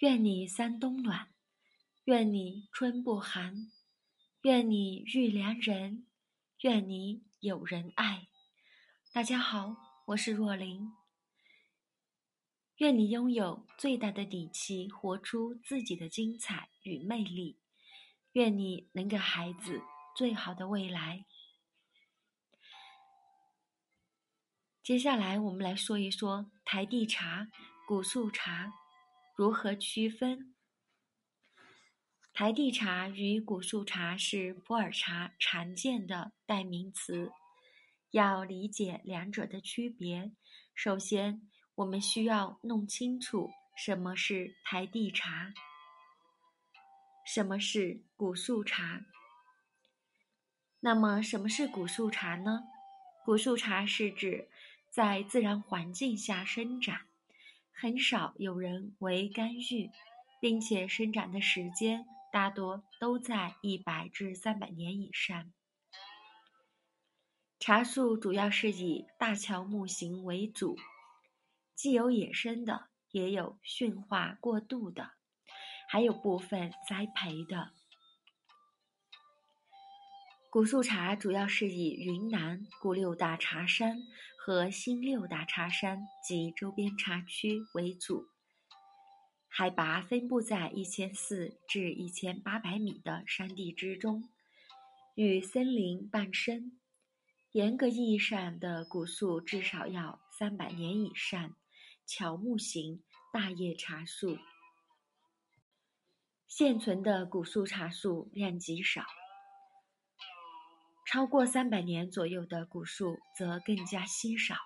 [0.00, 1.32] 愿你三冬暖，
[2.04, 3.72] 愿你春不寒，
[4.42, 6.06] 愿你遇良人，
[6.60, 8.28] 愿你有人爱。
[9.14, 9.74] 大家好，
[10.08, 10.92] 我是若琳。
[12.76, 17.58] 愿你拥有最大的底气，活出自己的精彩与魅力。
[18.32, 19.80] 愿你能给孩子
[20.14, 21.24] 最好的未来。
[24.82, 27.48] 接下来，我们来说一说台地茶、
[27.88, 28.74] 古树茶
[29.36, 30.54] 如何区分。
[32.32, 37.30] 台地茶与古树茶是普洱茶常见的代名词。
[38.12, 40.32] 要理解两者的区别，
[40.74, 41.42] 首先
[41.74, 45.52] 我们需要弄清楚什么是台地茶。
[47.26, 49.02] 什么是古树茶？
[50.80, 52.62] 那么，什么是古树茶呢？
[53.26, 54.48] 古树茶是指
[54.88, 57.02] 在自然环境下生长，
[57.78, 59.90] 很少有人为干预，
[60.40, 65.52] 并且生长的时间大多都在一百至三百年以上。
[67.58, 70.78] 茶树主要是以大乔木型为主，
[71.74, 75.10] 既有野生的，也有驯化过度的。
[75.86, 77.72] 还有部分栽培的
[80.56, 83.98] 古树茶，主要是以云南古六大茶山
[84.38, 88.24] 和新六大茶山及周边茶区为主，
[89.48, 94.30] 海拔分布在一千四至一千八百米的山地之中，
[95.14, 96.80] 与森林伴生。
[97.52, 101.54] 严格意义上的古树至少要三百年以上，
[102.06, 104.38] 乔木型大叶茶树。
[106.48, 109.04] 现存的古树茶树量极少，
[111.06, 114.56] 超过三百年左右的古树则更加稀少。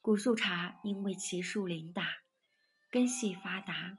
[0.00, 2.22] 古树茶因为其树龄大、
[2.90, 3.98] 根系发达，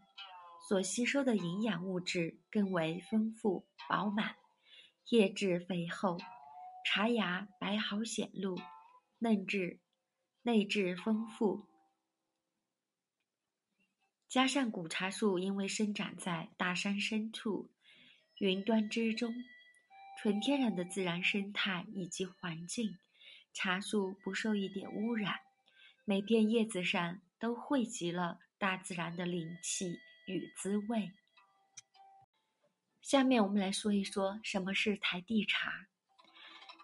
[0.67, 4.35] 所吸收的营养物质更为丰富饱满，
[5.09, 6.17] 叶质肥厚，
[6.84, 8.59] 茶芽白毫显露，
[9.19, 9.79] 嫩质
[10.41, 11.67] 内质丰富。
[14.28, 17.72] 加上古茶树因为生长在大山深处、
[18.39, 19.31] 云端之中，
[20.18, 22.98] 纯天然的自然生态以及环境，
[23.53, 25.36] 茶树不受一点污染，
[26.03, 31.12] 每片叶子上都汇集了大自然的灵气与滋味。
[33.02, 35.88] 下面我们来说一说什么是台地茶。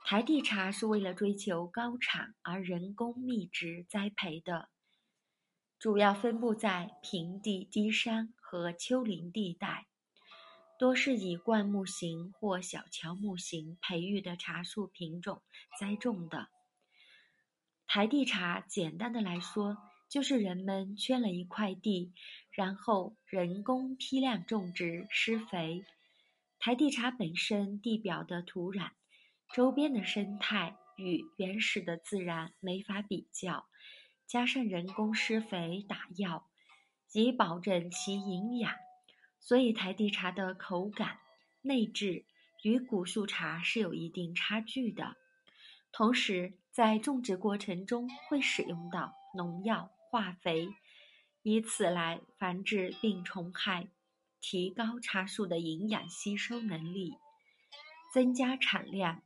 [0.06, 4.70] 台地茶是为了追求高产而人工密植栽培的。
[5.80, 9.88] 主要分布在平地、低山和丘陵地带，
[10.82, 15.44] 多是以灌木型或小乔木型培育的茶树品种
[15.80, 16.48] 栽种的。
[17.86, 19.78] 台地茶简单的来说，
[20.10, 22.14] 就是人们圈了一块地，
[22.50, 25.84] 然后人工批量种植、施肥。
[26.58, 28.90] 台地茶本身地表的土壤、
[29.54, 33.68] 周边的生态与原始的自然没法比较。
[34.26, 36.50] 加上人工施肥打药，
[37.14, 38.74] 以保证其营养，
[39.42, 41.20] 所以台地茶的口感、
[41.62, 42.24] 内质
[42.64, 45.18] 与古树茶是有一定差距的。
[45.92, 50.70] 同时，在种植过程中会使用到农药、化肥，
[51.42, 53.90] 以此来防治病虫害，
[54.40, 57.18] 提高茶树的营养吸收能力，
[58.14, 59.22] 增加产量。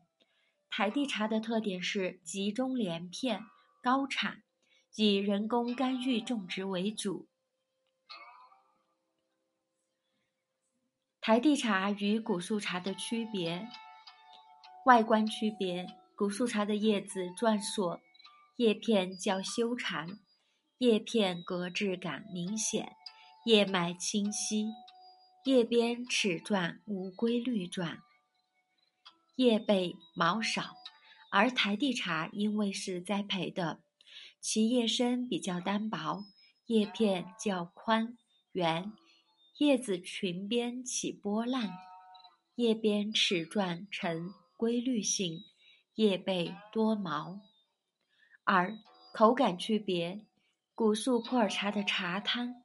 [0.71, 3.43] 台地茶的特点是集中连片、
[3.83, 4.41] 高产。
[4.97, 7.27] 以人工干预种植为主。
[11.25, 13.67] 台地茶与古树茶的区别：
[14.85, 17.99] 外观区别，古树茶的叶子壮硕，
[18.57, 20.19] 叶片较修长，
[20.77, 22.95] 叶片格质感明显，
[23.43, 24.67] 叶脉清晰，
[25.45, 28.03] 叶边齿状无规律状，
[29.35, 30.75] 叶背毛少。
[31.31, 33.79] 而台地茶因为是栽培的。
[34.39, 36.23] 其叶身比较单薄，
[36.67, 38.15] 叶片较宽
[38.51, 38.93] 圆，
[39.57, 41.71] 叶子裙边起波浪，
[42.55, 45.39] 叶边齿状呈规律性，
[45.93, 47.39] 叶背多毛。
[48.43, 48.77] 而
[49.13, 50.25] 口感区别，
[50.73, 52.63] 古树普洱茶的茶汤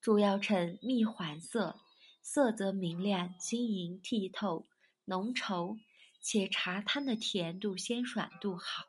[0.00, 1.80] 主要呈蜜黄色，
[2.20, 4.66] 色泽明亮、晶莹剔透、
[5.06, 5.78] 浓稠，
[6.20, 8.84] 且茶汤的甜度、鲜爽度好，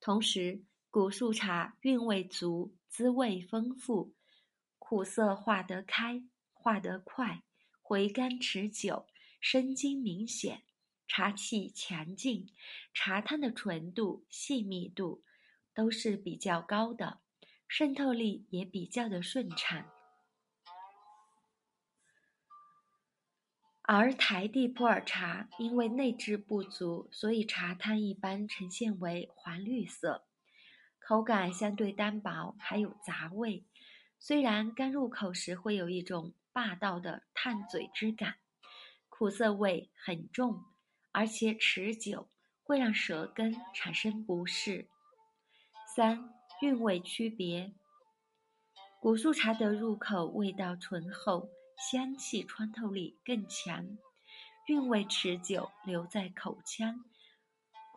[0.00, 0.64] 同时。
[0.92, 4.12] 古树茶韵味足，滋味丰富，
[4.76, 6.24] 苦涩化得开，
[6.62, 7.42] 化得快，
[7.80, 9.06] 回甘持久，
[9.40, 10.62] 生津明显，
[11.08, 12.50] 茶气强劲，
[12.92, 15.24] 茶汤的纯度、细密度
[15.74, 17.20] 都是比较高的，
[17.66, 19.86] 渗透力也比较的顺畅。
[23.84, 30.26] 而台地普洱茶因为内质不足，所以茶汤一般呈现为黄绿色，
[30.98, 33.64] 口感相对单薄，还有杂味。
[34.18, 38.36] 虽然刚入口时会有一种霸道的烫嘴之感，
[39.08, 40.64] 苦涩味很重，
[41.12, 42.28] 而且持久，
[42.62, 44.88] 会让舌根产生不适。
[45.96, 47.74] 三、韵味区别：
[49.00, 51.50] 古树茶的入口味道醇厚。
[51.80, 53.96] 香气穿透力更强，
[54.66, 57.06] 韵味持久，留在口腔。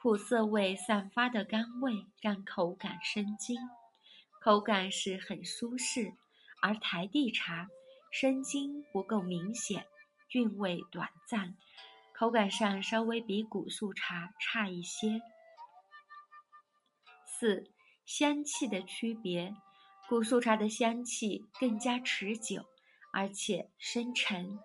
[0.02, 3.58] 苦涩味散发的甘味让口感生津，
[4.42, 6.14] 口感是很舒适。
[6.62, 7.68] 而台地茶
[8.16, 9.88] 生津不够明显，
[10.34, 11.58] 韵味短暂，
[12.14, 15.20] 口感上稍微比古树茶差一些。
[17.26, 17.72] 四、
[18.06, 19.56] 香气的区别，
[20.08, 22.64] 古树茶的香气更加持久。
[23.12, 24.60] 而且深沉，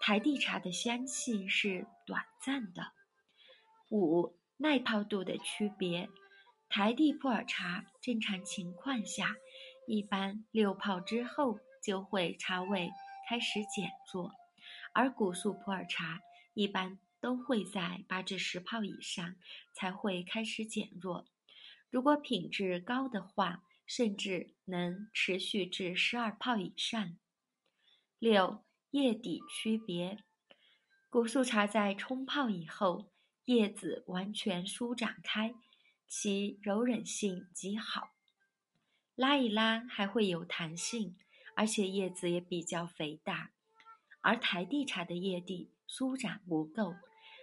[0.00, 2.92] 台地茶的香气是短暂的。
[3.90, 6.08] 五、耐泡度的区别，
[6.70, 9.36] 台地普洱茶正常情况下，
[9.86, 12.90] 一般六泡之后就会茶味
[13.28, 14.32] 开始减弱，
[14.92, 16.20] 而古树普洱茶
[16.54, 19.36] 一般都会在八至十泡以上
[19.72, 21.26] 才会开始减弱。
[21.90, 27.16] 如果品质高的话，甚至能持续至十二泡以上。
[28.18, 30.18] 六叶底区别，
[31.08, 33.10] 古树茶在冲泡以后，
[33.44, 35.54] 叶子完全舒展开，
[36.08, 38.10] 其柔韧性极好，
[39.14, 41.16] 拉一拉还会有弹性，
[41.56, 43.50] 而且叶子也比较肥大。
[44.20, 46.94] 而台地茶的叶底舒展不够，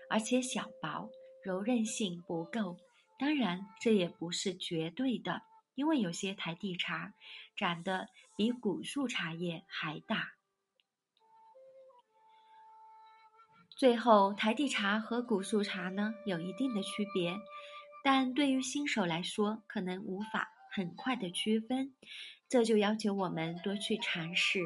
[0.10, 1.10] 而且小薄，
[1.44, 2.78] 柔韧性不够。
[3.18, 5.44] 当然，这也不是绝对的，
[5.76, 7.14] 因为有些台地茶
[7.56, 10.34] 长得比古树茶叶还大。
[13.76, 17.38] 最后，台地茶和古树茶呢有一定的区别，
[18.04, 21.96] 但对于新手来说，可能无法很快的区分。
[22.54, 24.60] 这就要求我们多去尝试，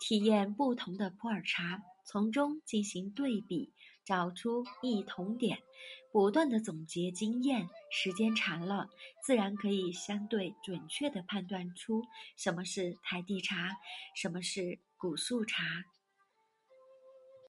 [0.00, 3.70] 体验不同的普洱茶，从中进行对比，
[4.02, 5.58] 找出异同点，
[6.10, 7.68] 不断的总结经验。
[7.90, 8.88] 时间长了，
[9.22, 12.02] 自然可以相对准确的判断出
[12.34, 13.76] 什么是台地茶，
[14.16, 15.62] 什么是古树茶。